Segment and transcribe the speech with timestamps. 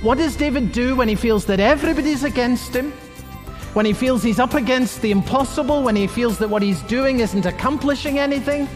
[0.00, 2.92] What does David do when he feels that everybody's against him?
[3.74, 5.82] When he feels he's up against the impossible?
[5.82, 8.68] When he feels that what he's doing isn't accomplishing anything?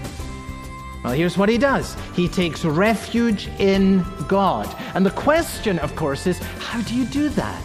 [1.04, 4.68] Well, here's what he does he takes refuge in God.
[4.96, 7.62] And the question, of course, is how do you do that?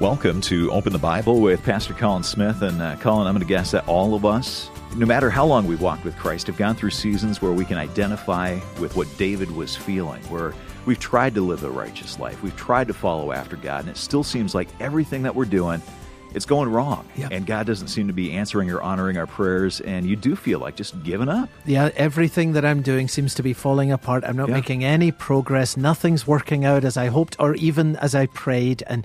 [0.00, 2.62] Welcome to Open the Bible with Pastor Colin Smith.
[2.62, 5.66] And uh, Colin, I'm going to guess that all of us, no matter how long
[5.66, 9.50] we've walked with Christ, have gone through seasons where we can identify with what David
[9.50, 10.54] was feeling, where
[10.86, 13.96] we've tried to live a righteous life, we've tried to follow after God, and it
[13.96, 15.82] still seems like everything that we're doing
[16.36, 17.04] it's going wrong.
[17.16, 17.32] Yep.
[17.32, 19.80] And God doesn't seem to be answering or honoring our prayers.
[19.80, 21.48] And you do feel like just giving up.
[21.64, 24.22] Yeah, everything that I'm doing seems to be falling apart.
[24.24, 24.54] I'm not Yeah.
[24.54, 25.76] making any progress.
[25.76, 28.84] Nothing's working out as I hoped or even as I prayed.
[28.86, 29.04] And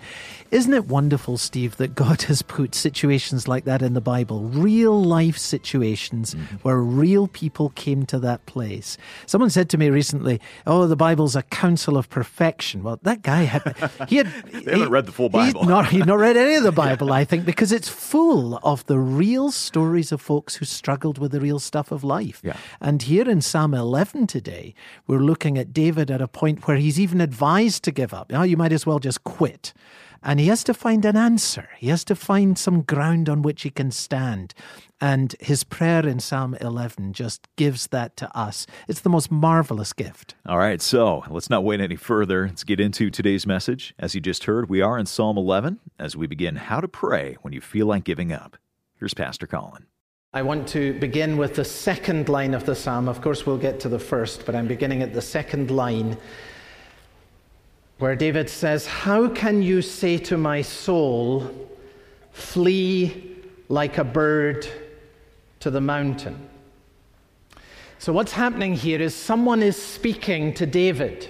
[0.52, 4.41] isn't it wonderful, Steve, that God has put situations like that in the Bible?
[4.43, 6.57] Real life situations Mm-hmm.
[6.57, 8.98] where real people came to that place.
[9.26, 12.84] Someone said to me recently, Oh, the Bible's a counsel of perfection.
[12.84, 13.91] Well, that guy had.
[14.10, 14.27] He had.
[14.51, 15.63] They haven't read the full Bible.
[15.63, 18.97] Not, he'd not read any of the Bible, I think, because it's full of the
[18.97, 22.41] real stories of folks who struggled with the real stuff of life.
[22.43, 22.57] Yeah.
[22.79, 24.73] And here in Psalm 11 today,
[25.05, 28.31] we're looking at David at a point where he's even advised to give up.
[28.31, 29.71] Now, you might as well just quit.
[30.23, 31.69] And he has to find an answer.
[31.77, 34.53] He has to find some ground on which he can stand.
[34.99, 38.67] And his prayer in Psalm 11 just gives that to us.
[38.87, 40.35] It's the most marvelous gift.
[40.45, 42.47] All right, so let's not wait any further.
[42.47, 43.95] Let's get into today's message.
[43.97, 47.37] As you just heard, we are in Psalm 11 as we begin how to pray
[47.41, 48.57] when you feel like giving up.
[48.99, 49.87] Here's Pastor Colin.
[50.33, 53.09] I want to begin with the second line of the psalm.
[53.09, 56.15] Of course, we'll get to the first, but I'm beginning at the second line
[58.02, 61.52] where David says, How can you say to my soul,
[62.32, 63.38] flee
[63.70, 64.68] like a bird
[65.59, 66.50] to the mountain?
[68.00, 71.28] So, what's happening here is someone is speaking to David.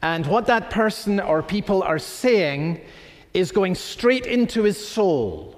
[0.00, 2.80] And what that person or people are saying
[3.34, 5.54] is going straight into his soul.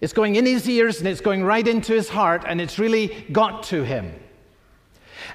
[0.00, 3.24] It's going in his ears and it's going right into his heart, and it's really
[3.30, 4.18] got to him.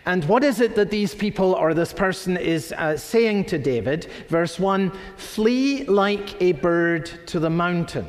[0.06, 4.08] And what is it that these people or this person is uh, saying to David?
[4.28, 8.08] Verse 1 Flee like a bird to the mountain.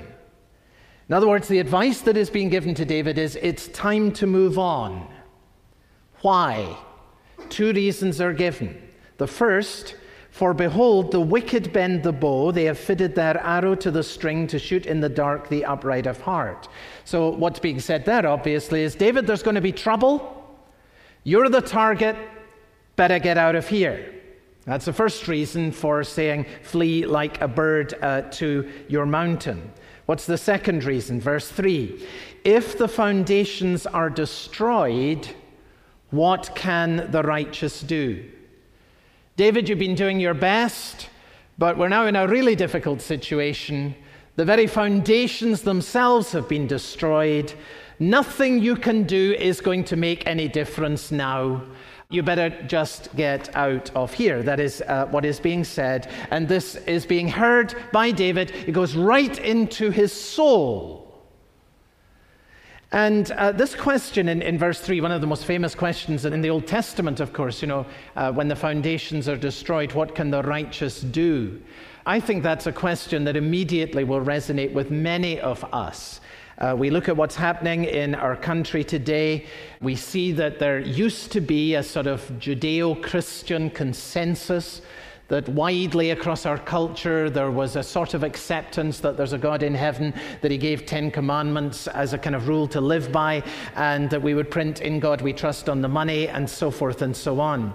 [1.08, 4.26] In other words, the advice that is being given to David is it's time to
[4.26, 5.06] move on.
[6.22, 6.78] Why?
[7.50, 8.80] Two reasons are given.
[9.18, 9.96] The first,
[10.30, 14.46] for behold, the wicked bend the bow, they have fitted their arrow to the string
[14.48, 16.68] to shoot in the dark the upright of heart.
[17.04, 20.33] So, what's being said there, obviously, is David, there's going to be trouble.
[21.24, 22.16] You're the target,
[22.96, 24.14] better get out of here.
[24.66, 29.72] That's the first reason for saying, flee like a bird uh, to your mountain.
[30.06, 31.20] What's the second reason?
[31.20, 32.06] Verse 3
[32.44, 35.28] If the foundations are destroyed,
[36.10, 38.24] what can the righteous do?
[39.36, 41.08] David, you've been doing your best,
[41.58, 43.94] but we're now in a really difficult situation.
[44.36, 47.52] The very foundations themselves have been destroyed.
[47.98, 51.62] Nothing you can do is going to make any difference now.
[52.10, 54.42] You better just get out of here.
[54.42, 56.10] That is uh, what is being said.
[56.30, 58.50] And this is being heard by David.
[58.66, 61.04] It goes right into his soul.
[62.92, 66.40] And uh, this question in, in verse 3, one of the most famous questions in
[66.40, 70.30] the Old Testament, of course, you know, uh, when the foundations are destroyed, what can
[70.30, 71.60] the righteous do?
[72.06, 76.20] I think that's a question that immediately will resonate with many of us.
[76.58, 79.46] Uh, we look at what's happening in our country today.
[79.80, 84.80] We see that there used to be a sort of Judeo Christian consensus
[85.26, 89.64] that widely across our culture there was a sort of acceptance that there's a God
[89.64, 93.42] in heaven, that He gave Ten Commandments as a kind of rule to live by,
[93.74, 97.02] and that we would print in God we trust on the money, and so forth
[97.02, 97.74] and so on.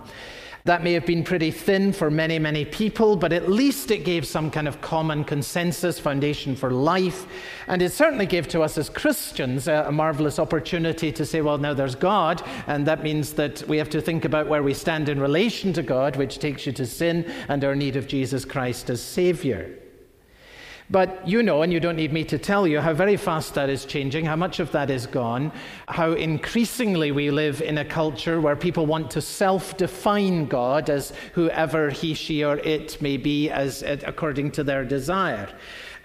[0.66, 4.28] That may have been pretty thin for many, many people, but at least it gave
[4.28, 7.26] some kind of common consensus, foundation for life.
[7.68, 11.58] And it certainly gave to us as Christians a, a marvelous opportunity to say, well,
[11.58, 15.08] now there's God, and that means that we have to think about where we stand
[15.08, 18.90] in relation to God, which takes you to sin and our need of Jesus Christ
[18.90, 19.79] as Savior.
[20.92, 23.70] But you know, and you don't need me to tell you, how very fast that
[23.70, 25.52] is changing, how much of that is gone,
[25.88, 31.14] how increasingly we live in a culture where people want to self define God as
[31.34, 35.48] whoever he, she, or it may be, as, according to their desire.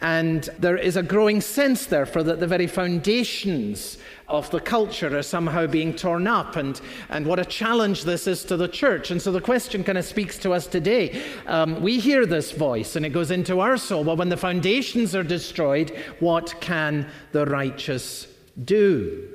[0.05, 3.97] And there is a growing sense, therefore, that the very foundations
[4.29, 6.79] of the culture are somehow being torn up, and,
[7.09, 9.11] and what a challenge this is to the church.
[9.11, 11.23] And so the question kind of speaks to us today.
[11.47, 14.05] Um, we hear this voice, and it goes into our soul.
[14.05, 18.27] Well, when the foundations are destroyed, what can the righteous
[18.63, 19.27] do?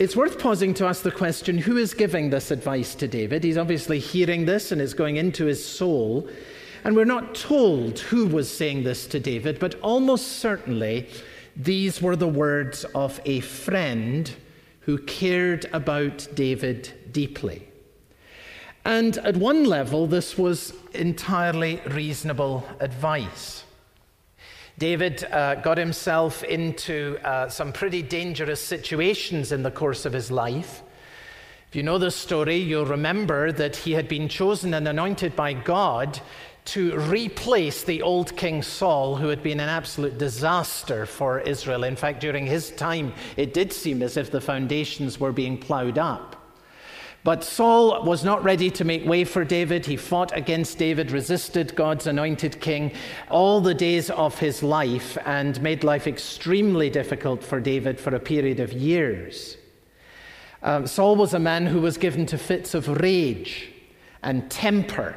[0.00, 3.44] It's worth pausing to ask the question who is giving this advice to David?
[3.44, 6.28] He's obviously hearing this and it's going into his soul.
[6.84, 11.08] And we're not told who was saying this to David, but almost certainly
[11.56, 14.30] these were the words of a friend
[14.80, 17.66] who cared about David deeply.
[18.84, 23.64] And at one level, this was entirely reasonable advice.
[24.76, 30.30] David uh, got himself into uh, some pretty dangerous situations in the course of his
[30.30, 30.82] life.
[31.68, 35.54] If you know the story, you'll remember that he had been chosen and anointed by
[35.54, 36.20] God
[36.66, 41.84] to replace the old King Saul, who had been an absolute disaster for Israel.
[41.84, 45.98] In fact, during his time, it did seem as if the foundations were being plowed
[45.98, 46.36] up.
[47.22, 49.86] But Saul was not ready to make way for David.
[49.86, 52.92] He fought against David, resisted God's anointed king
[53.30, 58.20] all the days of his life, and made life extremely difficult for David for a
[58.20, 59.56] period of years.
[60.62, 63.70] Um, Saul was a man who was given to fits of rage
[64.22, 65.16] and temper.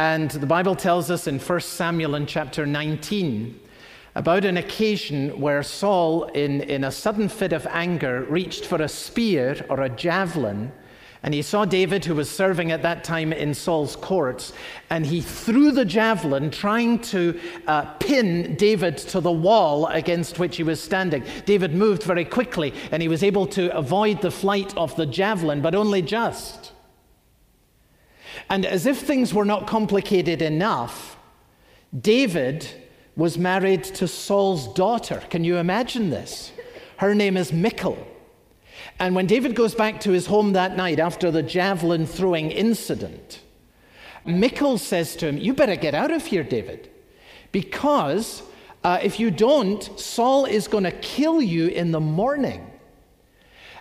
[0.00, 3.60] And the Bible tells us in 1 Samuel in chapter 19
[4.14, 8.88] about an occasion where Saul, in, in a sudden fit of anger, reached for a
[8.88, 10.72] spear or a javelin
[11.22, 14.54] and he saw David, who was serving at that time in Saul's courts,
[14.88, 20.56] and he threw the javelin, trying to uh, pin David to the wall against which
[20.56, 21.22] he was standing.
[21.44, 25.60] David moved very quickly, and he was able to avoid the flight of the javelin,
[25.60, 26.72] but only just.
[28.48, 31.16] And as if things were not complicated enough,
[31.98, 32.66] David
[33.16, 35.22] was married to Saul's daughter.
[35.30, 36.52] Can you imagine this?
[36.98, 37.98] Her name is Michal.
[38.98, 43.40] And when David goes back to his home that night after the javelin throwing incident,
[44.24, 46.90] Michal says to him, You better get out of here, David,
[47.52, 48.42] because
[48.84, 52.69] uh, if you don't, Saul is going to kill you in the morning.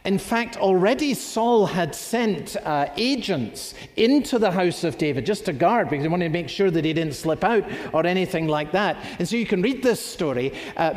[0.06, 5.54] In fact, already Saul had sent uh, agents into the house of David just to
[5.54, 8.72] guard because he wanted to make sure that he didn't slip out or anything like
[8.72, 8.98] that.
[9.19, 10.54] And so you can read this story.
[10.78, 10.94] Uh,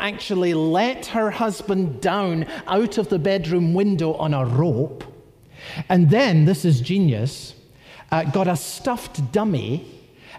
[0.00, 5.04] actually let her husband down out of the bedroom window on a rope.
[5.88, 7.54] And then, this is genius,
[8.10, 9.93] uh, got a stuffed dummy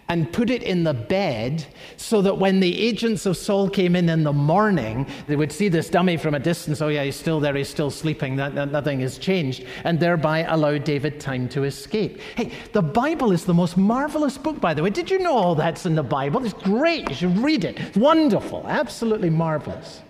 [0.08, 1.66] and put it in the bed
[1.98, 5.68] so that when the agents of Saul came in in the morning, they would see
[5.68, 6.82] this dummy from a distance.
[6.82, 10.78] Oh, yeah, he's still there, he's still sleeping, that nothing has changed, and thereby allow
[10.78, 12.20] David time to escape.
[12.36, 14.92] Hey, the Bible is the most marvelous book, by the way.
[14.92, 16.46] Did you know all that's in the Bible?
[16.46, 17.10] It's great.
[17.10, 17.80] You should read it.
[17.80, 20.02] It's wonderful, absolutely marvelous.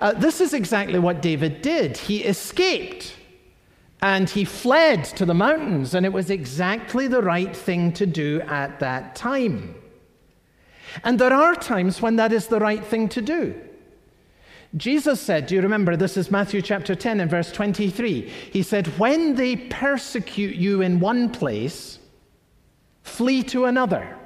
[0.00, 1.96] Uh, this is exactly what David did.
[1.96, 3.16] He escaped
[4.02, 8.40] and he fled to the mountains, and it was exactly the right thing to do
[8.42, 9.74] at that time.
[11.04, 13.54] And there are times when that is the right thing to do.
[14.76, 15.96] Jesus said, Do you remember?
[15.96, 18.22] This is Matthew chapter 10 and verse 23.
[18.52, 21.98] He said, When they persecute you in one place,
[23.02, 24.16] flee to another.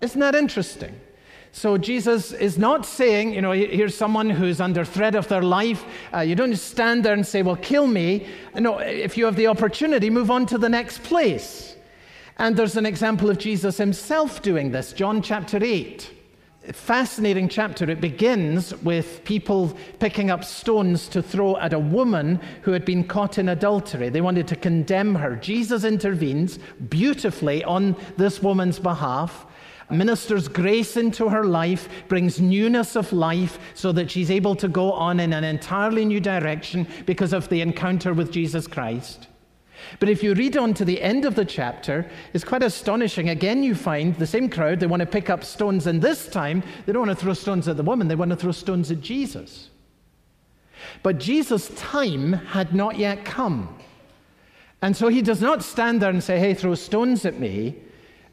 [0.00, 0.98] Isn't that interesting?
[1.56, 5.86] So Jesus is not saying, you know, here's someone who's under threat of their life.
[6.12, 8.26] Uh, you don't stand there and say, well, kill me.
[8.54, 11.74] No, if you have the opportunity, move on to the next place.
[12.36, 16.12] And there's an example of Jesus himself doing this, John chapter 8.
[16.74, 17.88] Fascinating chapter.
[17.88, 23.02] It begins with people picking up stones to throw at a woman who had been
[23.02, 24.10] caught in adultery.
[24.10, 25.36] They wanted to condemn her.
[25.36, 26.58] Jesus intervenes
[26.90, 29.46] beautifully on this woman's behalf
[29.90, 34.92] ministers grace into her life, brings newness of life so that she's able to go
[34.92, 39.28] on in an entirely new direction because of the encounter with Jesus Christ.
[40.00, 43.28] But if you read on to the end of the chapter, it's quite astonishing.
[43.28, 46.62] Again, you find the same crowd, they want to pick up stones, and this time
[46.84, 49.00] they don't want to throw stones at the woman, they want to throw stones at
[49.00, 49.70] Jesus.
[51.02, 53.76] But Jesus' time had not yet come.
[54.82, 57.76] And so he does not stand there and say, Hey, throw stones at me.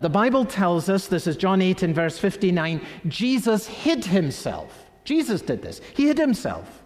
[0.04, 4.86] The Bible tells us, this is John 8 in verse 59, Jesus hid himself.
[5.06, 5.80] Jesus did this.
[5.96, 6.84] He hid himself.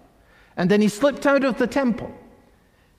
[0.55, 2.15] And then he slipped out of the temple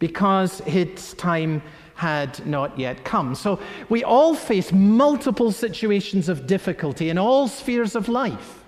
[0.00, 1.62] because his time
[1.94, 3.36] had not yet come.
[3.36, 8.64] So we all face multiple situations of difficulty in all spheres of life.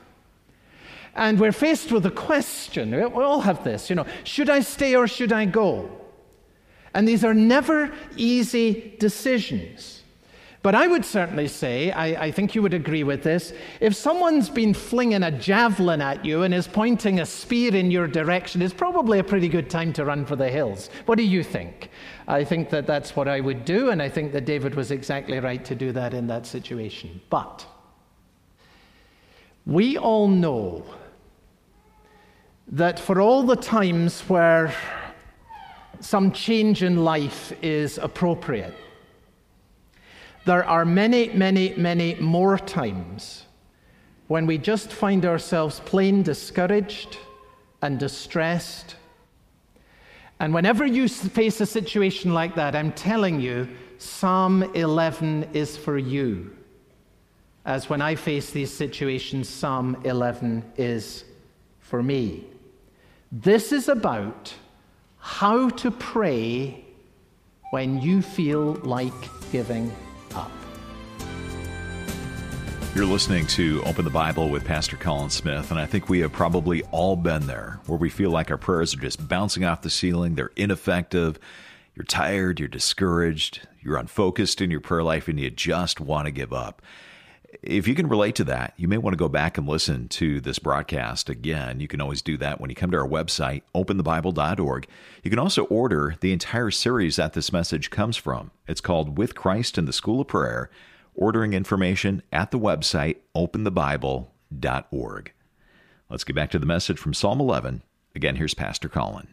[1.16, 2.92] And we're faced with a question.
[2.92, 5.90] We all have this, you know, should I stay or should I go?
[6.94, 9.99] And these are never easy decisions.
[10.62, 14.50] But I would certainly say, I, I, think you would agree with this, if someone's
[14.50, 18.74] been flinging a javelin at you and is pointing a spear in your direction, it's
[18.74, 20.90] probably a pretty good time to run for the hills.
[21.06, 21.88] What do you think?
[22.28, 25.38] I think that that's what I would do, and I think that David was exactly
[25.38, 27.22] right to do that in that situation.
[27.30, 27.64] But
[29.64, 30.84] we all know
[32.68, 34.74] that for all the times where
[36.00, 38.74] some change in life is appropriate,
[40.46, 43.44] There are many, many, many more times
[44.28, 47.18] when we just find ourselves plain discouraged
[47.82, 48.96] and distressed.
[50.38, 53.68] And whenever you face a situation like that, I'm telling you,
[53.98, 56.56] Psalm 11 is for you.
[57.66, 61.24] As when I face these situations, Psalm 11 is
[61.80, 62.46] for me.
[63.30, 64.54] This is about
[65.18, 66.84] how to pray
[67.70, 69.12] when you feel like
[69.52, 69.92] giving.
[72.92, 76.32] You're listening to Open the Bible with Pastor Colin Smith, and I think we have
[76.32, 79.88] probably all been there where we feel like our prayers are just bouncing off the
[79.88, 81.38] ceiling, they're ineffective,
[81.94, 86.32] you're tired, you're discouraged, you're unfocused in your prayer life, and you just want to
[86.32, 86.82] give up.
[87.62, 90.40] If you can relate to that, you may want to go back and listen to
[90.40, 91.78] this broadcast again.
[91.78, 94.86] You can always do that when you come to our website, openthebible.org.
[95.22, 98.50] You can also order the entire series that this message comes from.
[98.66, 100.70] It's called With Christ in the School of Prayer
[101.14, 105.32] ordering information at the website openthebible.org.
[106.08, 107.82] Let's get back to the message from Psalm 11.
[108.14, 109.28] Again, here's Pastor Colin.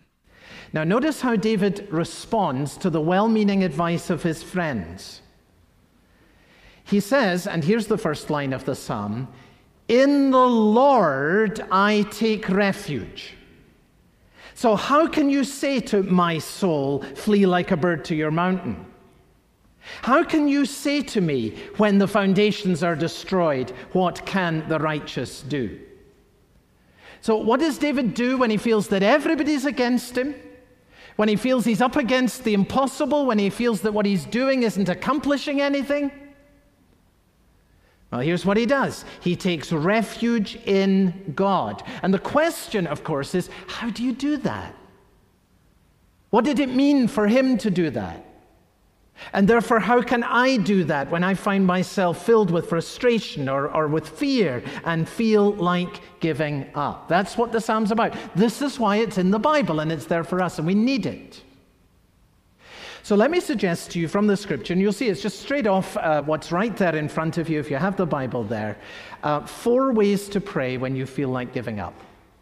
[0.74, 5.22] Now, notice how David responds to the well meaning advice of his friends.
[6.84, 9.28] He says, and here's the first line of the psalm
[9.88, 13.34] In the Lord I take refuge.
[14.54, 18.87] So, how can you say to my soul, Flee like a bird to your mountain?
[20.02, 25.42] How can you say to me, when the foundations are destroyed, what can the righteous
[25.42, 25.80] do?
[27.22, 30.36] So, what does David do when he feels that everybody's against him?
[31.16, 33.26] When he feels he's up against the impossible?
[33.26, 36.12] When he feels that what he's doing isn't accomplishing anything?
[38.12, 41.84] Well, here's what he does he takes refuge in God.
[42.02, 44.76] And the question, of course, is how do you do that?
[46.30, 48.27] What did it mean for him to do that?
[49.34, 53.68] And therefore, how can I do that when I find myself filled with frustration or,
[53.74, 57.08] or with fear and feel like giving up?
[57.08, 58.16] That's what the Psalm's about.
[58.36, 61.06] This is why it's in the Bible and it's there for us, and we need
[61.06, 61.42] it.
[63.04, 65.66] So let me suggest to you from the scripture, and you'll see it's just straight
[65.66, 68.78] off uh, what's right there in front of you if you have the Bible there.
[69.24, 71.94] Uh, four ways to pray when you feel like giving up.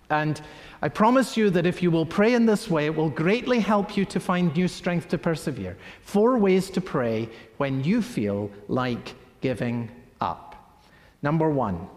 [0.09, 0.39] And
[0.81, 3.97] I promise you that if you will pray in this way, it will greatly help
[3.97, 5.77] you to find new strength to persevere.
[6.01, 9.89] Four ways to pray when you feel like giving
[10.21, 10.81] up.
[11.21, 11.87] Number one,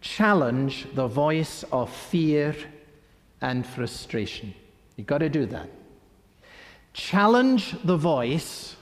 [0.00, 2.54] challenge the voice of fear
[3.40, 4.54] and frustration.
[4.96, 5.68] You've got to do that.
[6.92, 8.76] Challenge the voice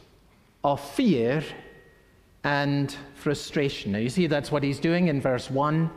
[0.65, 1.45] of fear
[2.43, 3.93] and frustration.
[3.93, 5.91] Now, you see, that's what he's doing in verse 1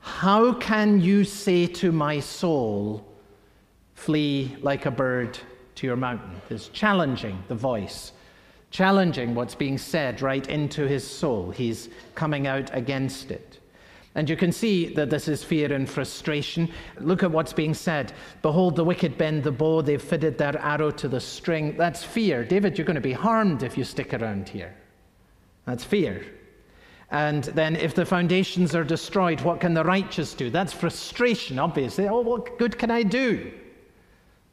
[0.00, 3.06] how can you say to my soul,
[3.94, 5.38] Flee like a bird
[5.74, 6.40] to your mountain?
[6.48, 8.12] It's challenging the voice,
[8.70, 11.50] challenging what's being said right into his soul.
[11.50, 13.58] He's coming out against it.
[14.14, 16.68] And you can see that this is fear and frustration.
[16.98, 18.12] Look at what's being said.
[18.42, 21.76] Behold, the wicked bend the bow, they've fitted their arrow to the string.
[21.76, 22.42] That's fear.
[22.42, 24.74] David, you're going to be harmed if you stick around here.
[25.66, 26.24] That's fear.
[27.10, 30.48] And then, if the foundations are destroyed, what can the righteous do?
[30.48, 32.06] That's frustration, obviously.
[32.06, 33.52] Oh, what good can I do?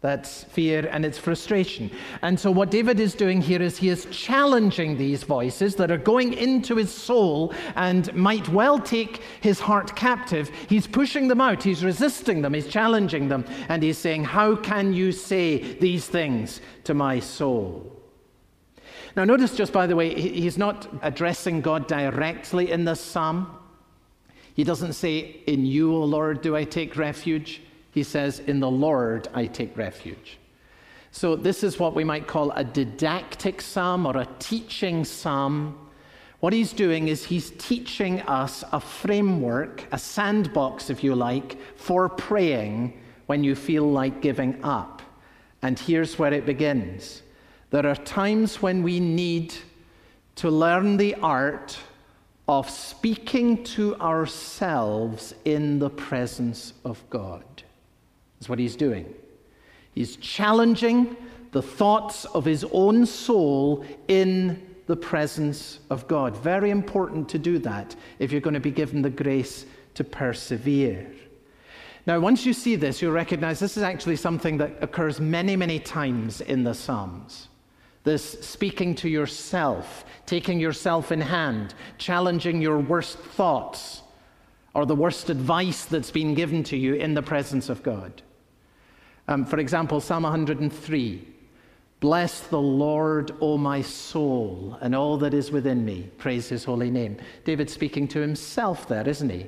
[0.01, 1.89] That's fear and it's frustration.
[2.21, 5.97] And so, what David is doing here is he is challenging these voices that are
[5.97, 10.49] going into his soul and might well take his heart captive.
[10.69, 14.93] He's pushing them out, he's resisting them, he's challenging them, and he's saying, How can
[14.93, 17.96] you say these things to my soul?
[19.15, 23.57] Now, notice just by the way, he's not addressing God directly in this psalm.
[24.53, 27.61] He doesn't say, In you, O Lord, do I take refuge.
[27.91, 30.39] He says, In the Lord I take refuge.
[31.11, 35.77] So, this is what we might call a didactic psalm or a teaching psalm.
[36.39, 42.09] What he's doing is he's teaching us a framework, a sandbox, if you like, for
[42.09, 45.01] praying when you feel like giving up.
[45.61, 47.23] And here's where it begins.
[47.69, 49.53] There are times when we need
[50.35, 51.77] to learn the art
[52.47, 57.43] of speaking to ourselves in the presence of God.
[58.39, 59.13] That's what he's doing.
[59.93, 61.17] He's challenging
[61.51, 66.37] the thoughts of his own soul in the presence of God.
[66.37, 71.11] Very important to do that if you're going to be given the grace to persevere.
[72.05, 75.79] Now, once you see this, you'll recognize this is actually something that occurs many, many
[75.79, 77.46] times in the Psalms.
[78.07, 84.01] This speaking to yourself, taking yourself in hand, challenging your worst thoughts
[84.73, 88.21] or the worst advice that's been given to you in the presence of God.
[89.27, 91.27] Um, for example, Psalm 103
[91.99, 96.09] Bless the Lord, O my soul, and all that is within me.
[96.17, 97.17] Praise his holy name.
[97.43, 99.47] David speaking to himself there, isn't he?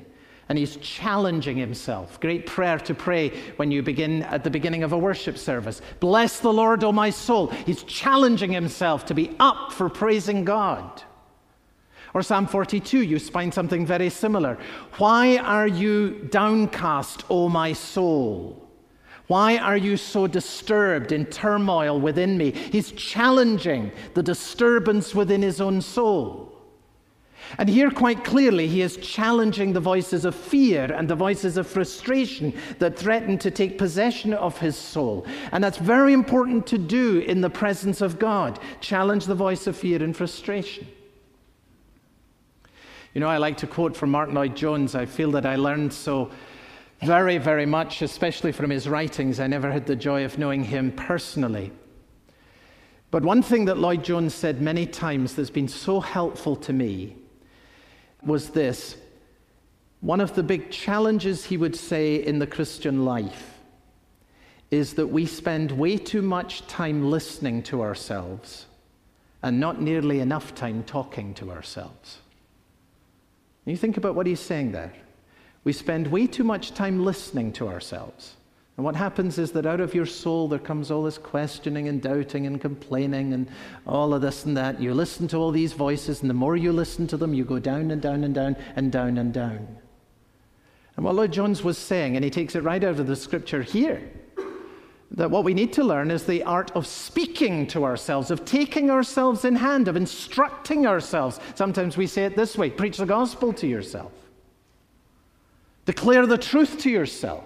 [0.50, 2.18] And he's challenging himself.
[2.18, 5.80] Great prayer to pray when you begin at the beginning of a worship service.
[6.00, 7.46] Bless the Lord, O my soul.
[7.46, 11.04] He's challenging himself to be up for praising God.
[12.14, 14.58] Or Psalm 42, you find something very similar.
[14.98, 18.68] Why are you downcast, O my soul?
[19.28, 22.50] Why are you so disturbed in turmoil within me?
[22.50, 26.49] He's challenging the disturbance within his own soul.
[27.58, 31.66] And here, quite clearly, he is challenging the voices of fear and the voices of
[31.66, 35.26] frustration that threaten to take possession of his soul.
[35.52, 39.76] And that's very important to do in the presence of God challenge the voice of
[39.76, 40.86] fear and frustration.
[43.14, 44.94] You know, I like to quote from Martyn Lloyd-Jones.
[44.94, 46.30] I feel that I learned so
[47.02, 49.40] very, very much, especially from his writings.
[49.40, 51.72] I never had the joy of knowing him personally.
[53.10, 57.16] But one thing that Lloyd Jones said many times that's been so helpful to me
[58.24, 58.96] was this.
[60.00, 63.58] One of the big challenges, he would say, in the Christian life
[64.70, 68.66] is that we spend way too much time listening to ourselves
[69.42, 72.18] and not nearly enough time talking to ourselves.
[73.64, 74.92] You think about what he's saying there.
[75.64, 78.36] We spend way too much time listening to ourselves.
[78.80, 82.00] And what happens is that out of your soul there comes all this questioning and
[82.00, 83.46] doubting and complaining and
[83.86, 84.80] all of this and that.
[84.80, 87.58] You listen to all these voices, and the more you listen to them, you go
[87.58, 89.68] down and down and down and down and down.
[90.96, 94.00] And what Lloyd-Jones was saying, and he takes it right out of the scripture here,
[95.10, 98.90] that what we need to learn is the art of speaking to ourselves, of taking
[98.90, 101.38] ourselves in hand, of instructing ourselves.
[101.54, 104.12] Sometimes we say it this way preach the gospel to yourself,
[105.84, 107.44] declare the truth to yourself.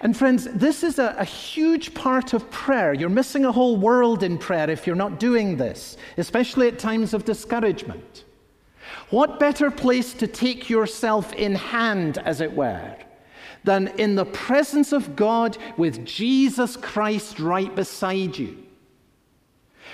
[0.00, 2.94] And friends, this is a, a, huge part of prayer.
[2.94, 7.14] You're missing a whole world in prayer if you're not doing this, especially at times
[7.14, 8.24] of discouragement.
[9.10, 12.96] What better place to take yourself in hand, as it were,
[13.64, 18.62] than in the presence of God with Jesus Christ right beside you?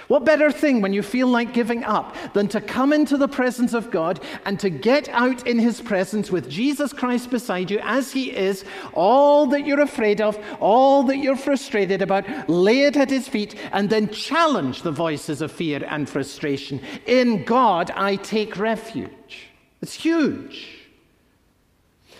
[0.06, 3.74] What better thing when you feel like giving up than to come into the presence
[3.74, 8.12] of God and to get out in His presence with Jesus Christ beside you as
[8.12, 13.10] He is, all that you're afraid of, all that you're frustrated about, lay it at
[13.10, 16.80] His feet, and then challenge the voices of fear and frustration.
[17.06, 19.48] In God, I take refuge.
[19.82, 20.77] It's huge.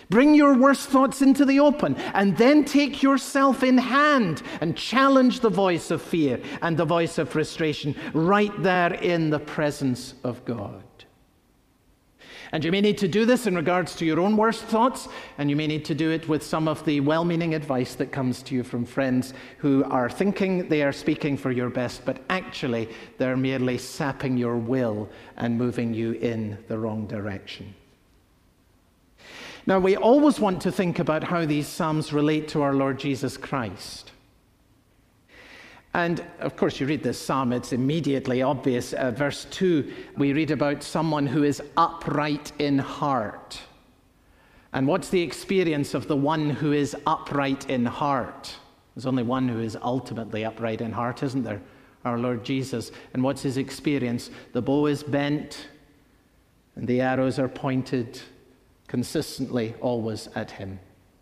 [0.09, 5.41] Bring your worst thoughts into the open and then take yourself in hand and challenge
[5.41, 10.43] the voice of fear and the voice of frustration right there in the presence of
[10.45, 10.83] God.
[12.51, 15.51] And you may need to do this in regards to your own worst thoughts, and
[15.51, 18.41] you may need to do it with some of the well meaning advice that comes
[18.43, 22.89] to you from friends who are thinking they are speaking for your best, but actually
[23.19, 27.75] they're merely sapping your will and moving you in the wrong direction.
[29.65, 33.37] Now, we always want to think about how these Psalms relate to our Lord Jesus
[33.37, 34.11] Christ.
[35.93, 38.93] And of course, you read this psalm, it's immediately obvious.
[38.93, 43.59] Uh, verse 2, we read about someone who is upright in heart.
[44.71, 48.55] And what's the experience of the one who is upright in heart?
[48.93, 51.61] There's only one who is ultimately upright in heart, isn't there?
[52.05, 52.91] Our Lord Jesus.
[53.13, 54.29] And what's his experience?
[54.53, 55.69] The bow is bent
[56.75, 58.21] and the arrows are pointed
[58.89, 60.79] consistently always at him.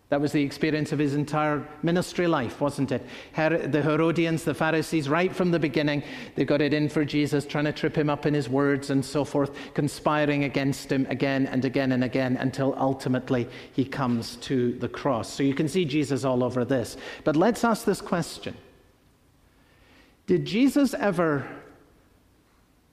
[0.08, 3.04] That was the experience of his entire ministry life, wasn't it?
[3.36, 6.02] the Herodians, the Pharisees, right from the beginning,
[6.34, 9.04] they got it in for Jesus, trying to trip him up in his words and
[9.04, 14.72] so forth, conspiring against him again and again and again until ultimately he comes to
[14.78, 15.30] the cross.
[15.30, 16.96] So you can see Jesus all over this.
[17.24, 18.56] But let's ask this question
[20.26, 21.46] Did Jesus ever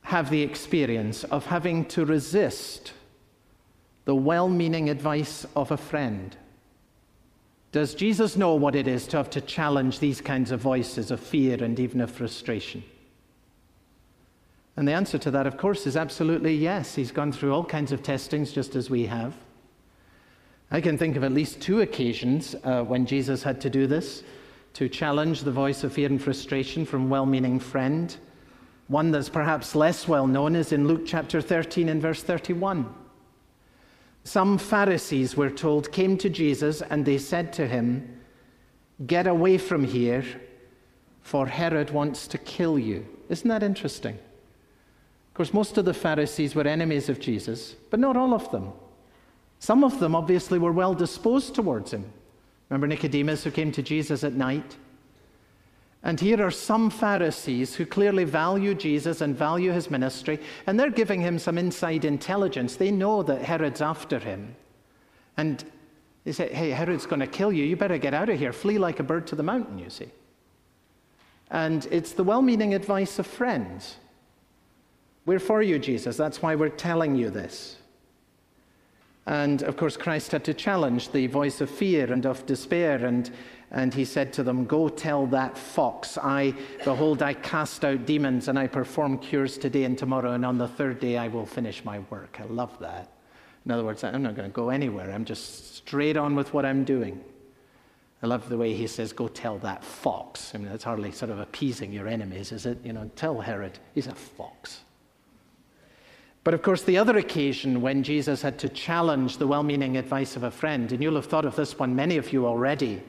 [0.01, 2.91] have the experience of having to resist
[4.05, 6.35] the well meaning advice of a friend?
[7.71, 11.19] Does Jesus know what it is to have to challenge these kinds of voices of
[11.19, 12.83] fear and even of frustration?
[14.77, 16.95] And the answer to that, of course, is absolutely yes.
[16.95, 19.33] He's gone through all kinds of testings just as we have.
[20.71, 24.23] I can think of at least two occasions uh, when Jesus had to do this
[24.73, 28.15] to challenge the voice of fear and frustration from well meaning friend.
[28.87, 32.93] One that's perhaps less well known is in Luke chapter 13 and verse 31.
[34.25, 38.21] Some Pharisees, we're told, came to Jesus and they said to him,
[39.05, 40.25] Get away from here,
[41.21, 43.05] for Herod wants to kill you.
[43.29, 44.15] Isn't that interesting?
[44.15, 48.73] Of course, most of the Pharisees were enemies of Jesus, but not all of them.
[49.59, 52.11] Some of them obviously were well disposed towards him.
[52.69, 54.75] Remember Nicodemus who came to Jesus at night?
[56.05, 60.91] And here are some Pharisees who clearly value Jesus and value his ministry, and they're
[60.91, 62.75] giving him some inside intelligence.
[62.75, 64.55] They know that Herod's after him.
[65.35, 65.65] And
[66.23, 67.65] they say, Hey, Herod's going to kill you.
[67.65, 68.53] You better get out of here.
[68.53, 70.11] Flee like a bird to the mountain, you see.
[71.49, 73.95] And it's the well meaning advice of friends.
[75.25, 76.15] We're for you, Jesus.
[76.17, 77.77] That's why we're telling you this.
[79.25, 83.03] And of course, Christ had to challenge the voice of fear and of despair.
[83.03, 83.31] And,
[83.75, 88.47] and he said to them, Go tell that fox, I, behold, I cast out demons
[88.47, 91.83] and I perform cures today and tomorrow, and on the third day I will finish
[91.83, 92.39] my work.
[92.39, 93.11] I love that.
[93.65, 95.11] In other words, I'm not going to go anywhere.
[95.11, 97.21] I'm just straight on with what I'm doing.
[98.23, 100.53] I love the way he says, Go tell that fox.
[100.55, 102.77] I mean, that's hardly sort of appeasing your enemies, is it?
[102.81, 104.79] You know, tell Herod, he's a fox.
[106.45, 110.37] But of course, the other occasion when Jesus had to challenge the well meaning advice
[110.37, 113.01] of a friend, and you'll have thought of this one, many of you already,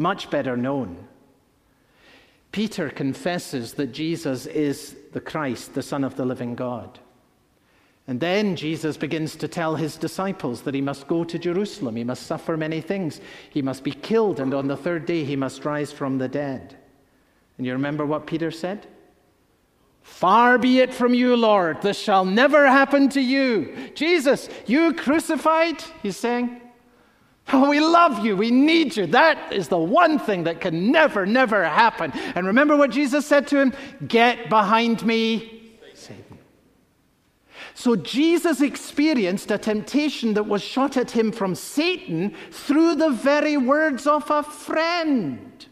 [0.00, 1.06] much better known.
[2.52, 6.98] Peter confesses that Jesus is the Christ, the Son of the living God.
[8.08, 12.02] And then Jesus begins to tell his disciples that he must go to Jerusalem, he
[12.02, 15.66] must suffer many things, he must be killed, and on the third day he must
[15.66, 16.76] rise from the dead.
[17.58, 18.86] And you remember what Peter said?
[20.02, 23.90] Far be it from you, Lord, this shall never happen to you.
[23.94, 26.62] Jesus, you crucified, he's saying.
[27.70, 28.36] We love you.
[28.36, 29.06] We need you.
[29.06, 32.12] That is the one thing that can never, never happen.
[32.34, 33.72] And remember what Jesus said to him?
[34.06, 36.38] Get behind me, Satan.
[37.74, 43.56] So Jesus experienced a temptation that was shot at him from Satan through the very
[43.56, 45.66] words of a friend.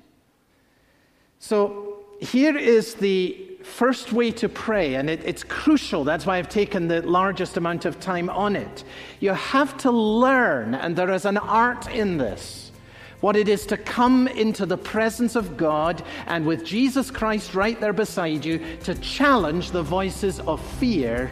[1.39, 6.03] So here is the first way to pray, and it, it's crucial.
[6.03, 8.85] That's why I've taken the largest amount of time on it.
[9.21, 12.73] You have to learn, and there is an art in this,
[13.21, 17.81] what it is to come into the presence of God and with Jesus Christ right
[17.81, 21.31] there beside you to challenge the voices of fear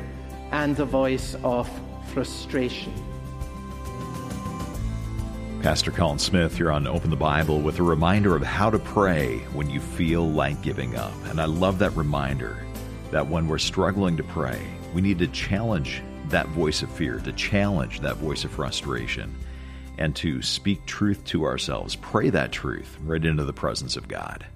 [0.53, 1.68] and the voice of
[2.12, 2.92] frustration.
[5.66, 9.38] Pastor Colin Smith here on Open the Bible with a reminder of how to pray
[9.52, 11.12] when you feel like giving up.
[11.24, 12.64] And I love that reminder
[13.11, 14.61] that when we're struggling to pray,
[14.94, 19.35] we need to challenge that voice of fear, to challenge that voice of frustration,
[19.98, 21.96] and to speak truth to ourselves.
[21.96, 24.46] Pray that truth right into the presence of God.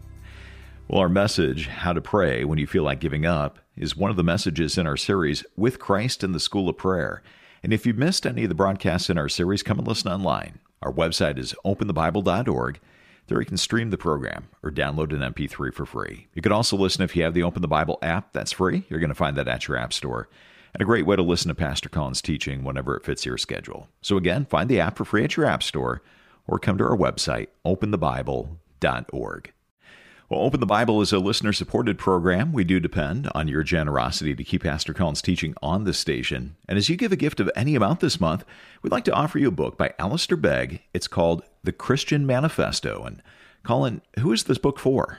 [0.87, 4.17] Well, our message, How to Pray When You Feel Like Giving Up, is one of
[4.17, 7.21] the messages in our series, With Christ in the School of Prayer.
[7.65, 10.61] And if you missed any of the broadcasts in our series, come and listen online.
[10.83, 12.81] Our website is openthebible.org.
[13.27, 16.27] There you can stream the program or download an MP3 for free.
[16.35, 18.33] You can also listen if you have the Open the Bible app.
[18.33, 18.85] That's free.
[18.89, 20.29] You're going to find that at your app store.
[20.75, 23.89] And a great way to listen to Pastor Colin's teaching whenever it fits your schedule.
[24.03, 26.03] So again, find the app for free at your app store
[26.47, 29.53] or come to our website, openthebible.org.
[30.31, 32.53] Well, Open the Bible is a listener supported program.
[32.53, 36.55] We do depend on your generosity to keep Pastor Colin's teaching on this station.
[36.69, 38.45] And as you give a gift of any amount this month,
[38.81, 40.83] we'd like to offer you a book by Alistair Begg.
[40.95, 43.03] It's called The Christian Manifesto.
[43.03, 43.25] And
[43.65, 45.19] Colin, who is this book for?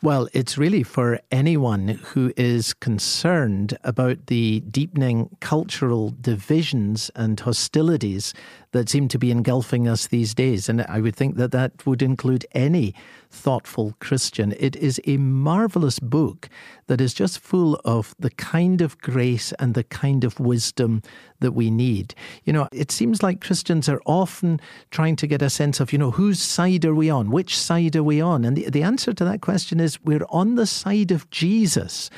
[0.00, 8.32] Well, it's really for anyone who is concerned about the deepening cultural divisions and hostilities
[8.78, 10.68] that seem to be engulfing us these days.
[10.68, 12.94] And I would think that that would include any
[13.28, 14.54] thoughtful Christian.
[14.58, 16.48] It is a marvelous book
[16.86, 21.02] that is just full of the kind of grace and the kind of wisdom
[21.40, 22.14] that we need.
[22.44, 24.60] You know, it seems like Christians are often
[24.92, 27.30] trying to get a sense of, you know, whose side are we on?
[27.30, 28.44] Which side are we on?
[28.44, 32.10] And the, the answer to that question is we're on the side of Jesus.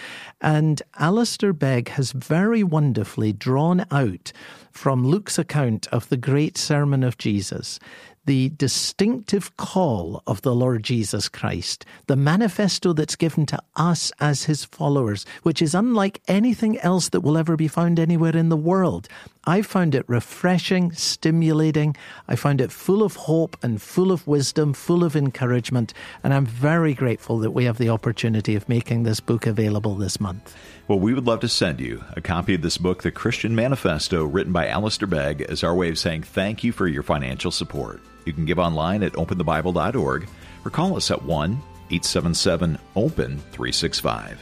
[0.43, 4.33] And Alistair Begg has very wonderfully drawn out
[4.71, 7.79] from Luke's account of the great sermon of Jesus
[8.27, 14.45] the distinctive call of the Lord Jesus Christ, the manifesto that's given to us as
[14.45, 18.57] his followers, which is unlike anything else that will ever be found anywhere in the
[18.57, 19.09] world.
[19.45, 21.97] I found it refreshing, stimulating.
[22.29, 25.95] I found it full of hope and full of wisdom, full of encouragement.
[26.23, 30.21] And I'm very grateful that we have the opportunity of making this book available this
[30.21, 30.55] month.
[30.89, 34.25] Well, we would love to send you a copy of this book, The Christian Manifesto,
[34.25, 38.01] written by Alistair Begg, as our way of saying thank you for your financial support.
[38.25, 40.29] You can give online at openthebible.org
[40.65, 41.53] or call us at 1
[41.91, 44.41] 877 OPEN 365.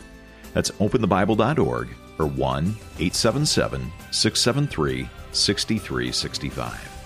[0.53, 1.89] That's openthebible.org
[2.19, 6.99] or 1 877 673 6365.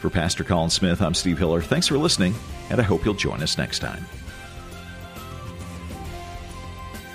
[0.00, 1.62] For Pastor Colin Smith, I'm Steve Hiller.
[1.62, 2.34] Thanks for listening,
[2.70, 4.04] and I hope you'll join us next time.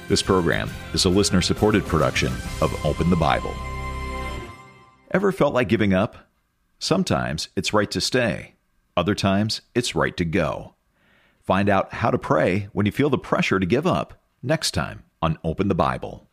[0.10, 3.56] This program is a listener supported production of Open the Bible.
[5.12, 6.18] Ever felt like giving up?
[6.80, 8.56] Sometimes it's right to stay,
[8.96, 10.76] other times it's right to go.
[11.42, 15.04] Find out how to pray when you feel the pressure to give up next time
[15.22, 16.28] on Open the Bible.